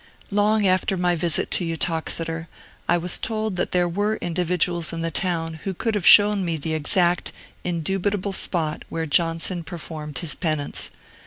Long 0.31 0.65
after 0.65 0.97
my 0.97 1.15
visit 1.15 1.51
to 1.51 1.73
Uttoxeter, 1.73 2.47
I 2.89 2.97
was 2.97 3.19
told 3.19 3.55
that 3.57 3.71
there 3.71 3.87
were 3.87 4.15
individuals 4.15 4.91
in 4.91 5.03
the 5.03 5.11
town 5.11 5.59
who 5.63 5.75
could 5.75 5.93
have 5.93 6.07
shown 6.07 6.43
me 6.43 6.57
the 6.57 6.73
exact, 6.73 7.31
indubitable 7.63 8.33
spot 8.33 8.81
where 8.89 9.05
Johnson 9.05 9.63
performed 9.63 10.17
his 10.17 10.33
penance. 10.33 10.89